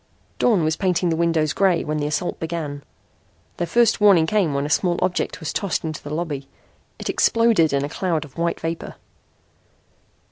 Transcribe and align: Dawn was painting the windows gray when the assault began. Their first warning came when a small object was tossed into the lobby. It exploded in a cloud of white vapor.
Dawn 0.39 0.63
was 0.63 0.77
painting 0.77 1.09
the 1.09 1.15
windows 1.15 1.53
gray 1.53 1.83
when 1.83 1.97
the 1.97 2.07
assault 2.07 2.39
began. 2.39 2.83
Their 3.57 3.67
first 3.67 4.01
warning 4.01 4.25
came 4.25 4.51
when 4.55 4.65
a 4.65 4.69
small 4.71 4.97
object 4.99 5.39
was 5.39 5.53
tossed 5.53 5.83
into 5.83 6.01
the 6.01 6.09
lobby. 6.09 6.47
It 6.97 7.07
exploded 7.07 7.71
in 7.71 7.85
a 7.85 7.87
cloud 7.89 8.25
of 8.25 8.35
white 8.35 8.59
vapor. 8.59 8.95